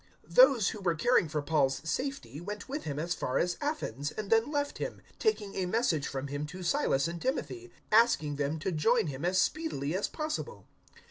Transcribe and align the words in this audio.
017:015 0.27 0.33
Those 0.33 0.69
who 0.69 0.81
were 0.81 0.95
caring 0.95 1.29
for 1.29 1.41
Paul's 1.43 1.79
safety 1.87 2.41
went 2.41 2.67
with 2.67 2.85
him 2.85 2.97
as 2.97 3.13
far 3.13 3.37
as 3.37 3.55
Athens, 3.61 4.09
and 4.09 4.31
then 4.31 4.49
left 4.49 4.79
him, 4.79 4.99
taking 5.19 5.53
a 5.53 5.67
message 5.67 6.07
from 6.07 6.25
him 6.25 6.47
to 6.47 6.63
Silas 6.63 7.07
and 7.07 7.21
Timothy, 7.21 7.71
asking 7.91 8.37
them 8.37 8.57
to 8.61 8.71
join 8.71 9.05
him 9.05 9.23
as 9.23 9.37
speedily 9.37 9.95
as 9.95 10.07
possible. 10.07 10.65